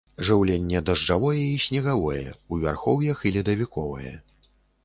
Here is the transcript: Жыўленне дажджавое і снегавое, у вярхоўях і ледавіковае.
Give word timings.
Жыўленне 0.27 0.79
дажджавое 0.87 1.43
і 1.49 1.59
снегавое, 1.65 2.23
у 2.55 2.61
вярхоўях 2.65 3.17
і 3.27 3.37
ледавіковае. 3.37 4.19